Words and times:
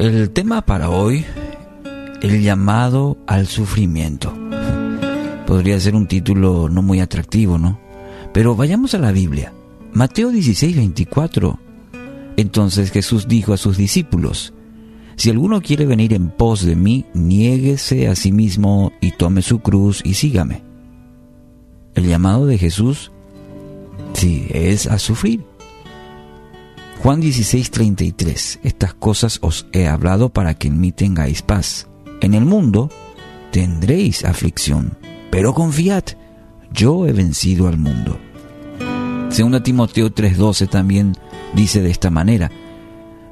el 0.00 0.30
tema 0.30 0.62
para 0.62 0.88
hoy, 0.88 1.26
el 2.22 2.42
llamado 2.42 3.18
al 3.26 3.46
sufrimiento. 3.46 4.32
Podría 5.46 5.78
ser 5.78 5.94
un 5.94 6.06
título 6.06 6.70
no 6.70 6.80
muy 6.80 7.00
atractivo, 7.00 7.58
¿no? 7.58 7.78
Pero 8.32 8.56
vayamos 8.56 8.94
a 8.94 8.98
la 8.98 9.12
Biblia. 9.12 9.52
Mateo 9.92 10.30
16, 10.30 10.76
24. 10.76 11.58
Entonces 12.38 12.90
Jesús 12.90 13.28
dijo 13.28 13.52
a 13.52 13.58
sus 13.58 13.76
discípulos, 13.76 14.54
Si 15.16 15.28
alguno 15.28 15.60
quiere 15.60 15.84
venir 15.84 16.14
en 16.14 16.30
pos 16.30 16.64
de 16.64 16.76
mí, 16.76 17.04
niéguese 17.12 18.08
a 18.08 18.14
sí 18.14 18.32
mismo 18.32 18.92
y 19.02 19.12
tome 19.12 19.42
su 19.42 19.58
cruz 19.58 20.00
y 20.02 20.14
sígame. 20.14 20.62
El 21.94 22.06
llamado 22.06 22.46
de 22.46 22.56
Jesús, 22.56 23.12
sí, 24.14 24.46
es 24.50 24.86
a 24.86 24.98
sufrir. 24.98 25.49
Juan 27.02 27.22
16, 27.22 27.70
33. 27.70 28.60
Estas 28.62 28.92
cosas 28.92 29.38
os 29.40 29.66
he 29.72 29.88
hablado 29.88 30.28
para 30.28 30.52
que 30.52 30.68
en 30.68 30.78
mí 30.78 30.92
tengáis 30.92 31.40
paz. 31.40 31.88
En 32.20 32.34
el 32.34 32.44
mundo 32.44 32.90
tendréis 33.52 34.22
aflicción, 34.22 34.98
pero 35.30 35.54
confiad, 35.54 36.04
yo 36.74 37.06
he 37.06 37.12
vencido 37.12 37.68
al 37.68 37.78
mundo. 37.78 38.18
Según 39.30 39.62
Timoteo 39.62 40.12
3:12 40.12 40.68
también 40.68 41.16
dice 41.54 41.80
de 41.80 41.90
esta 41.90 42.10
manera, 42.10 42.50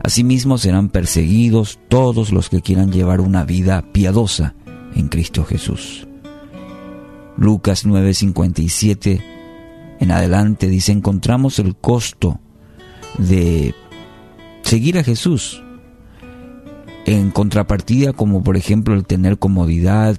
Asimismo 0.02 0.56
serán 0.56 0.88
perseguidos 0.88 1.78
todos 1.88 2.32
los 2.32 2.48
que 2.48 2.62
quieran 2.62 2.90
llevar 2.90 3.20
una 3.20 3.44
vida 3.44 3.84
piadosa 3.92 4.54
en 4.94 5.08
Cristo 5.08 5.44
Jesús. 5.44 6.08
Lucas 7.36 7.84
9:57 7.84 9.20
en 10.00 10.10
adelante 10.10 10.68
dice, 10.68 10.92
encontramos 10.92 11.58
el 11.58 11.76
costo 11.76 12.40
de 13.16 13.74
seguir 14.62 14.98
a 14.98 15.04
Jesús 15.04 15.62
en 17.06 17.30
contrapartida 17.30 18.12
como 18.12 18.42
por 18.42 18.56
ejemplo 18.56 18.94
el 18.94 19.06
tener 19.06 19.38
comodidad, 19.38 20.18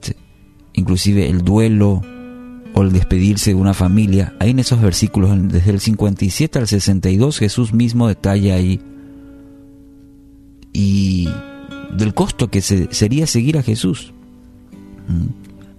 inclusive 0.74 1.30
el 1.30 1.44
duelo 1.44 2.02
o 2.74 2.82
el 2.82 2.92
despedirse 2.92 3.52
de 3.52 3.56
una 3.56 3.74
familia. 3.74 4.34
Ahí 4.40 4.52
en 4.52 4.60
esos 4.60 4.82
versículos, 4.82 5.32
desde 5.52 5.72
el 5.72 5.80
57 5.80 6.58
al 6.58 6.68
62, 6.68 7.38
Jesús 7.38 7.74
mismo 7.74 8.08
detalla 8.08 8.56
ahí 8.56 8.82
y 10.74 11.30
del 11.96 12.14
costo 12.14 12.50
que 12.50 12.62
sería 12.62 13.28
seguir 13.28 13.58
a 13.58 13.64
Jesús. 13.64 14.14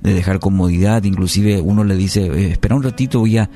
De 0.01 0.15
dejar 0.15 0.41
comodidad, 0.41 1.05
inclusive 1.05 1.61
uno 1.61 1.85
le 1.85 1.97
dice, 1.97 2.27
eh, 2.27 2.53
espera 2.53 2.75
un 2.75 2.83
ratito, 2.83 3.21
voy 3.21 3.39
a 3.39 3.51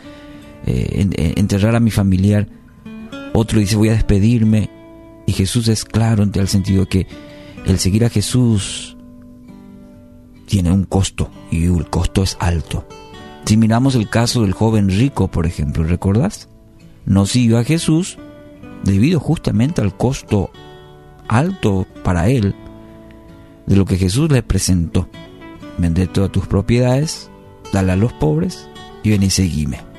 eh, 0.66 1.34
enterrar 1.36 1.74
a 1.74 1.80
mi 1.80 1.90
familiar. 1.90 2.48
Otro 3.36 3.58
dice, 3.58 3.76
voy 3.76 3.88
a 3.88 3.94
despedirme. 3.94 4.70
Y 5.26 5.32
Jesús 5.32 5.66
es 5.68 5.84
claro 5.84 6.22
en 6.22 6.30
el 6.34 6.48
sentido 6.48 6.86
que 6.86 7.08
el 7.66 7.78
seguir 7.78 8.04
a 8.04 8.10
Jesús 8.10 8.96
tiene 10.46 10.70
un 10.70 10.84
costo 10.84 11.30
y 11.50 11.64
el 11.64 11.90
costo 11.90 12.22
es 12.22 12.36
alto. 12.38 12.86
Si 13.44 13.56
miramos 13.56 13.96
el 13.96 14.08
caso 14.08 14.42
del 14.42 14.52
joven 14.52 14.88
rico, 14.88 15.28
por 15.28 15.46
ejemplo, 15.46 15.82
¿recordás? 15.82 16.48
No 17.06 17.26
siguió 17.26 17.58
a 17.58 17.64
Jesús 17.64 18.18
debido 18.84 19.18
justamente 19.18 19.80
al 19.80 19.96
costo 19.96 20.50
alto 21.26 21.86
para 22.04 22.28
él 22.28 22.54
de 23.66 23.76
lo 23.76 23.84
que 23.84 23.96
Jesús 23.96 24.30
le 24.30 24.44
presentó. 24.44 25.08
Vende 25.76 26.06
todas 26.06 26.30
tus 26.30 26.46
propiedades, 26.46 27.30
dale 27.72 27.92
a 27.92 27.96
los 27.96 28.12
pobres 28.12 28.68
y 29.02 29.10
ven 29.10 29.24
y 29.24 29.30
seguime. 29.30 29.93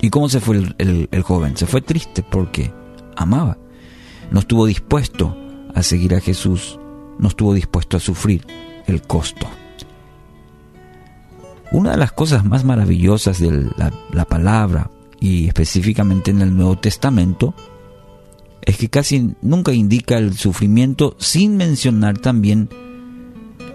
¿Y 0.00 0.10
cómo 0.10 0.28
se 0.28 0.40
fue 0.40 0.62
el, 0.78 1.22
joven? 1.22 1.56
Se 1.56 1.66
fue 1.66 1.80
triste 1.80 2.22
porque 2.22 2.72
amaba. 3.16 3.58
No 4.30 4.40
estuvo 4.40 4.66
dispuesto 4.66 5.36
a 5.74 5.82
seguir 5.82 6.14
a 6.14 6.20
Jesús, 6.20 6.78
no 7.18 7.28
estuvo 7.28 7.54
dispuesto 7.54 7.96
a 7.96 8.00
sufrir 8.00 8.46
el 8.86 9.02
costo. 9.02 9.46
Una 11.72 11.92
de 11.92 11.96
las 11.96 12.12
cosas 12.12 12.44
más 12.44 12.64
maravillosas 12.64 13.40
de 13.40 13.70
la, 13.76 14.24
palabra 14.24 14.90
y 15.20 15.48
específicamente 15.48 16.30
en 16.30 16.42
el 16.42 16.56
Nuevo 16.56 16.78
Testamento 16.78 17.54
es 18.62 18.76
que 18.76 18.88
casi 18.88 19.34
nunca 19.42 19.72
indica 19.72 20.16
el 20.18 20.34
sufrimiento 20.34 21.16
sin 21.18 21.56
mencionar 21.56 22.18
también 22.18 22.68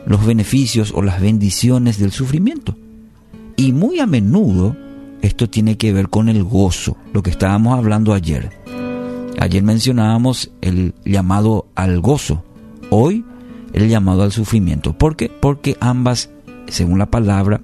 los 0.06 0.26
beneficios 0.26 0.92
o 0.96 1.02
las 1.02 1.22
bendiciones 1.22 2.00
del 2.00 2.12
sufrimiento. 2.12 2.76
Y 3.56 3.74
muy 3.74 4.00
a 4.00 4.08
menudo 4.08 4.76
esto 5.24 5.50
tiene 5.50 5.78
que 5.78 5.94
ver 5.94 6.10
con 6.10 6.28
el 6.28 6.44
gozo, 6.44 6.98
lo 7.14 7.24
que 7.24 7.30
estábamos 7.30 7.78
hablando 7.78 8.14
ayer. 8.14 8.52
Ayer 9.40 9.64
mencionábamos 9.64 10.52
el 10.60 10.94
llamado 11.06 11.68
al 11.76 12.02
gozo, 12.02 12.44
hoy 12.90 13.24
el 13.72 13.88
llamado 13.88 14.24
al 14.24 14.34
sufrimiento. 14.34 14.98
¿Por 14.98 15.16
qué? 15.16 15.30
Porque 15.30 15.78
ambas, 15.80 16.30
según 16.68 17.00
la 17.00 17.06
palabra, 17.06 17.62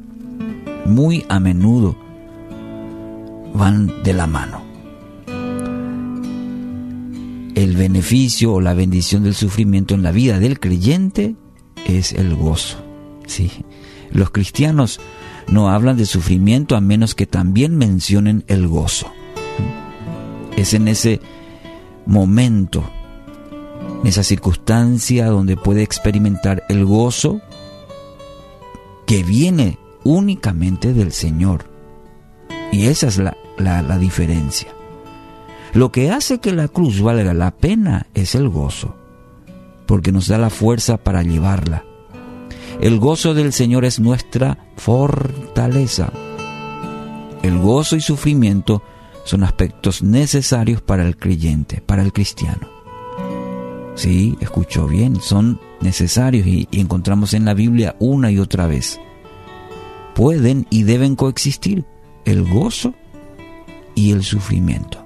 muy 0.86 1.26
a 1.28 1.42
menudo 1.42 1.98
van 3.54 4.04
de 4.04 4.14
la 4.14 4.26
mano. 4.26 4.64
El 7.56 7.76
beneficio 7.76 8.54
o 8.54 8.62
la 8.62 8.74
bendición 8.74 9.24
del 9.24 9.36
sufrimiento 9.36 9.96
en 9.96 10.04
la 10.04 10.14
vida 10.14 10.40
del 10.40 10.62
creyente 10.62 11.36
es 11.86 12.14
el 12.14 12.36
gozo. 12.36 12.78
Sí. 13.28 13.52
Los 14.12 14.32
cristianos 14.32 15.02
no 15.52 15.70
hablan 15.70 15.98
de 15.98 16.06
sufrimiento 16.06 16.76
a 16.76 16.82
menos 16.82 17.16
que 17.16 17.26
también 17.26 17.78
mencionen 17.78 18.44
el 18.48 18.68
gozo. 18.68 19.12
Es 20.56 20.74
en 20.74 20.88
ese 20.88 21.20
momento, 22.06 22.84
en 24.02 24.08
esa 24.08 24.24
circunstancia 24.24 25.28
donde 25.28 25.58
puede 25.58 25.84
experimentar 25.84 26.64
el 26.70 26.86
gozo 26.86 27.42
que 29.06 29.24
viene 29.24 29.80
únicamente 30.04 30.94
del 30.94 31.12
Señor. 31.12 31.66
Y 32.72 32.86
esa 32.86 33.08
es 33.08 33.18
la, 33.18 33.36
la, 33.58 33.98
diferencia. 33.98 34.70
Lo 35.74 35.92
que 35.92 36.12
hace 36.12 36.40
que 36.40 36.52
la 36.52 36.68
cruz 36.68 37.02
valga 37.02 37.34
la 37.34 37.52
pena 37.52 38.08
es 38.14 38.36
el 38.36 38.50
gozo, 38.50 38.96
porque 39.88 40.12
nos 40.12 40.28
da 40.28 40.38
la 40.38 40.52
fuerza 40.52 40.98
para 40.98 41.24
llevarla. 41.24 41.84
El 42.80 42.98
gozo 43.00 43.34
del 43.34 43.52
Señor 43.52 43.84
es 43.84 44.00
nuestra 44.00 44.58
fortaleza. 44.78 46.12
El 47.44 47.58
gozo 47.60 47.98
y 47.98 48.02
sufrimiento 48.02 48.82
son 49.26 49.44
aspectos 49.44 50.02
necesarios 50.02 50.82
para 50.82 51.06
el 51.06 51.18
creyente, 51.18 51.82
para 51.86 52.04
el 52.04 52.14
cristiano. 52.14 52.70
Sí, 53.96 54.38
escuchó 54.40 54.88
bien, 54.88 55.20
son 55.20 55.60
necesarios 55.82 56.48
y, 56.48 56.70
encontramos 56.72 57.34
en 57.34 57.44
la 57.44 57.54
Biblia 57.54 57.98
una 58.00 58.32
y 58.32 58.40
otra 58.40 58.66
vez. 58.66 58.98
Pueden 60.16 60.66
y 60.70 60.84
deben 60.84 61.18
coexistir 61.18 61.84
el 62.24 62.44
gozo 62.44 62.94
y 63.94 64.12
el 64.14 64.24
sufrimiento. 64.24 65.06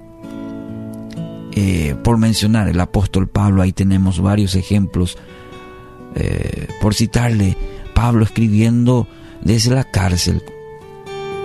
Eh, 1.56 1.96
por 2.04 2.18
mencionar 2.18 2.68
el 2.68 2.78
apóstol 2.78 3.28
Pablo, 3.28 3.62
ahí 3.62 3.72
tenemos 3.72 4.20
varios 4.20 4.54
ejemplos. 4.54 5.18
Por 6.84 6.92
citarle, 6.92 7.56
Pablo 7.94 8.24
escribiendo 8.24 9.08
desde 9.40 9.74
la 9.74 9.84
cárcel, 9.84 10.42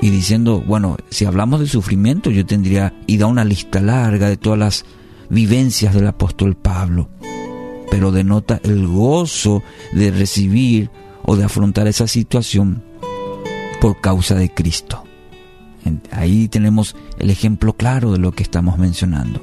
y 0.02 0.10
diciendo, 0.10 0.62
bueno, 0.68 0.98
si 1.12 1.24
hablamos 1.24 1.62
de 1.62 1.68
sufrimiento, 1.68 2.30
yo 2.30 2.46
tendría 2.46 2.94
y 3.08 3.16
da 3.16 3.28
una 3.28 3.46
lista 3.46 3.80
larga 3.80 4.28
de 4.28 4.36
todas 4.36 4.60
las 4.60 4.86
vivencias 5.30 5.94
del 5.94 6.08
apóstol 6.08 6.58
Pablo, 6.58 7.08
pero 7.90 8.12
denota 8.12 8.60
el 8.66 8.86
gozo 8.86 9.64
de 9.94 10.12
recibir 10.12 10.90
o 11.24 11.38
de 11.38 11.46
afrontar 11.46 11.88
esa 11.88 12.10
situación 12.10 12.84
por 13.80 14.02
causa 14.02 14.36
de 14.36 14.54
Cristo. 14.54 15.06
Ahí 16.12 16.50
tenemos 16.50 16.98
el 17.18 17.30
ejemplo 17.30 17.78
claro 17.78 18.12
de 18.12 18.20
lo 18.20 18.34
que 18.34 18.44
estamos 18.44 18.78
mencionando. 18.78 19.42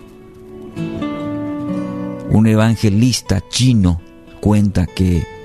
Un 2.28 2.46
evangelista 2.46 3.42
chino 3.48 4.02
cuenta 4.42 4.84
que 4.84 5.35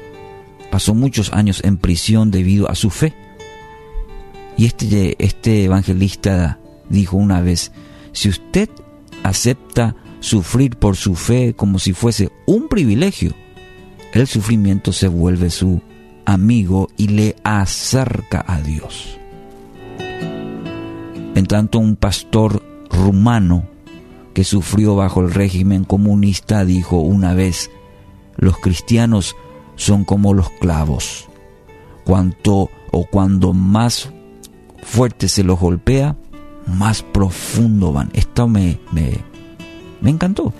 pasó 0.72 0.96
muchos 0.96 1.32
años 1.34 1.62
en 1.64 1.78
prisión 1.78 2.32
debido 2.32 2.72
a 2.72 2.76
su 2.76 2.90
fe 2.90 3.14
y 4.58 4.66
este, 4.66 5.16
este 5.24 5.64
evangelista 5.66 6.60
dijo 6.90 7.18
una 7.18 7.42
vez, 7.42 7.72
si 8.12 8.30
usted 8.30 8.70
acepta 9.24 9.96
sufrir 10.20 10.78
por 10.78 10.96
su 10.96 11.16
fe 11.16 11.54
como 11.56 11.80
si 11.80 11.94
fuese 11.94 12.32
un 12.46 12.68
privilegio, 12.68 13.34
el 14.14 14.28
sufrimiento 14.28 14.94
se 14.94 15.08
vuelve 15.08 15.50
su 15.50 15.82
amigo 16.26 16.90
y 16.98 17.08
le 17.08 17.36
acerca 17.44 18.44
a 18.48 18.62
Dios. 18.62 19.18
En 21.34 21.46
tanto, 21.48 21.80
un 21.80 21.96
pastor 21.96 22.62
rumano 22.90 23.68
que 24.34 24.44
sufrió 24.44 24.96
bajo 24.96 25.22
el 25.22 25.34
régimen 25.34 25.86
comunista 25.86 26.66
dijo 26.66 27.00
una 27.00 27.34
vez, 27.34 27.72
los 28.38 28.58
cristianos 28.58 29.36
son 29.82 30.04
como 30.04 30.34
los 30.34 30.50
clavos. 30.52 31.28
Cuanto 32.04 32.70
o 32.92 33.06
cuando 33.06 33.52
más 33.52 34.12
fuerte 34.84 35.28
se 35.28 35.44
los 35.44 35.60
golpea, 35.60 36.16
más 36.68 37.02
profundo 37.02 37.92
van. 37.92 38.12
Esto 38.14 38.48
me, 38.48 38.80
me, 38.92 39.18
me 40.00 40.12
encantó. 40.12 40.54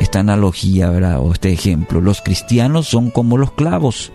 esta 0.00 0.20
analogía 0.20 0.90
¿verdad? 0.90 1.18
o 1.20 1.32
este 1.32 1.52
ejemplo. 1.52 2.00
Los 2.00 2.20
cristianos 2.20 2.86
son 2.86 3.10
como 3.10 3.36
los 3.36 3.50
clavos. 3.52 4.12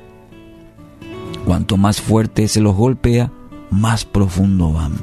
Cuanto 1.45 1.75
más 1.75 1.99
fuerte 1.99 2.47
se 2.47 2.61
los 2.61 2.75
golpea, 2.75 3.31
más 3.69 4.05
profundo 4.05 4.71
van. 4.71 4.93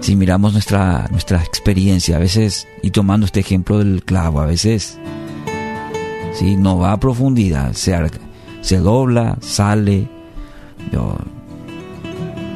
Si 0.00 0.16
miramos 0.16 0.52
nuestra, 0.52 1.08
nuestra 1.10 1.42
experiencia, 1.42 2.16
a 2.16 2.18
veces, 2.18 2.68
y 2.82 2.90
tomando 2.90 3.24
este 3.24 3.40
ejemplo 3.40 3.78
del 3.78 4.02
clavo, 4.04 4.40
a 4.40 4.46
veces 4.46 4.98
si 6.32 6.56
no 6.56 6.78
va 6.78 6.92
a 6.92 7.00
profundidad, 7.00 7.72
se, 7.72 7.96
se 8.60 8.78
dobla, 8.78 9.38
sale. 9.40 10.08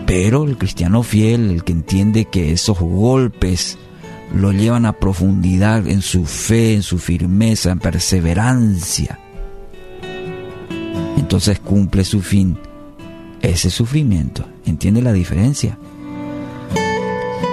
pero 0.06 0.44
el 0.44 0.56
cristiano 0.56 1.02
fiel, 1.02 1.50
el 1.50 1.64
que 1.64 1.72
entiende 1.72 2.26
que 2.26 2.52
esos 2.52 2.78
golpes 2.78 3.78
lo 4.34 4.52
llevan 4.52 4.86
a 4.86 4.92
profundidad 4.94 5.86
en 5.86 6.02
su 6.02 6.24
fe, 6.24 6.74
en 6.74 6.82
su 6.82 6.98
firmeza, 6.98 7.70
en 7.70 7.78
perseverancia, 7.78 9.18
entonces 11.16 11.58
cumple 11.60 12.04
su 12.04 12.20
fin, 12.20 12.58
ese 13.42 13.70
sufrimiento. 13.70 14.44
¿Entiende 14.66 15.02
la 15.02 15.12
diferencia? 15.12 15.78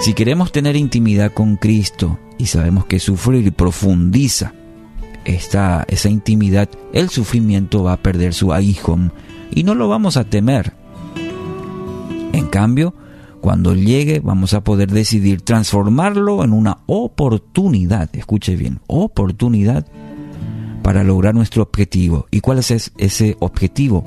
Si 0.02 0.14
queremos 0.14 0.52
tener 0.52 0.76
intimidad 0.76 1.32
con 1.34 1.58
Cristo 1.58 2.20
y 2.38 2.48
sabemos 2.48 2.86
que 2.86 3.00
sufrir 3.00 3.54
profundiza 3.54 4.54
esta, 5.26 5.86
esa 5.88 6.10
intimidad, 6.10 6.70
el 6.94 7.10
sufrimiento 7.10 7.84
va 7.84 7.94
a 7.94 8.02
perder 8.02 8.34
su 8.34 8.54
aguijón 8.54 9.14
y 9.52 9.64
no 9.64 9.76
lo 9.76 9.88
vamos 9.88 10.18
a 10.18 10.24
temer. 10.24 10.74
En 12.34 12.48
cambio, 12.48 12.94
cuando 13.42 13.74
llegue 13.74 14.20
vamos 14.20 14.54
a 14.54 14.64
poder 14.64 14.92
decidir 14.92 15.42
transformarlo 15.42 16.44
en 16.44 16.54
una 16.54 16.80
oportunidad, 16.86 18.10
escuche 18.16 18.56
bien, 18.56 18.80
oportunidad 18.88 19.86
para 20.84 21.04
lograr 21.04 21.36
nuestro 21.36 21.64
objetivo. 21.64 22.28
¿Y 22.32 22.40
cuál 22.42 22.60
es 22.60 22.92
ese 22.98 23.38
objetivo? 23.40 24.06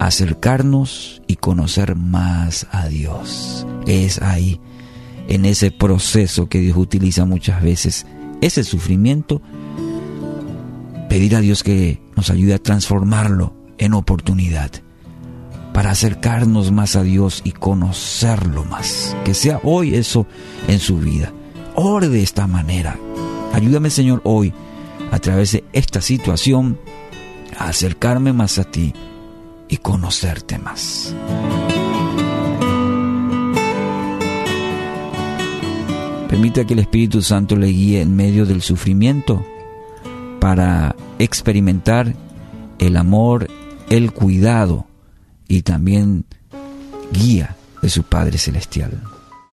Acercarnos 0.00 1.22
y 1.26 1.36
conocer 1.36 1.96
más 1.96 2.66
a 2.72 2.88
Dios. 2.88 3.66
Es 3.86 4.20
ahí, 4.20 4.60
en 5.28 5.44
ese 5.44 5.70
proceso 5.70 6.48
que 6.48 6.58
Dios 6.58 6.76
utiliza 6.76 7.24
muchas 7.24 7.62
veces, 7.62 8.06
ese 8.40 8.64
sufrimiento, 8.64 9.40
pedir 11.12 11.36
a 11.36 11.40
Dios 11.42 11.62
que 11.62 12.00
nos 12.16 12.30
ayude 12.30 12.54
a 12.54 12.58
transformarlo 12.58 13.52
en 13.76 13.92
oportunidad 13.92 14.70
para 15.74 15.90
acercarnos 15.90 16.72
más 16.72 16.96
a 16.96 17.02
Dios 17.02 17.42
y 17.44 17.50
conocerlo 17.50 18.64
más. 18.64 19.14
Que 19.22 19.34
sea 19.34 19.60
hoy 19.62 19.94
eso 19.94 20.26
en 20.68 20.78
su 20.78 21.00
vida. 21.00 21.30
Ore 21.74 22.08
de 22.08 22.22
esta 22.22 22.46
manera. 22.46 22.98
Ayúdame 23.52 23.90
Señor 23.90 24.22
hoy 24.24 24.54
a 25.10 25.18
través 25.18 25.52
de 25.52 25.64
esta 25.74 26.00
situación 26.00 26.78
a 27.58 27.68
acercarme 27.68 28.32
más 28.32 28.58
a 28.58 28.64
ti 28.64 28.94
y 29.68 29.76
conocerte 29.76 30.58
más. 30.58 31.14
Permita 36.26 36.64
que 36.64 36.72
el 36.72 36.78
Espíritu 36.78 37.20
Santo 37.20 37.54
le 37.54 37.66
guíe 37.66 38.00
en 38.00 38.16
medio 38.16 38.46
del 38.46 38.62
sufrimiento 38.62 39.44
para 40.40 40.96
experimentar 41.24 42.14
el 42.78 42.96
amor, 42.96 43.48
el 43.90 44.12
cuidado 44.12 44.86
y 45.48 45.62
también 45.62 46.24
guía 47.12 47.56
de 47.80 47.88
su 47.88 48.02
Padre 48.02 48.38
Celestial. 48.38 49.00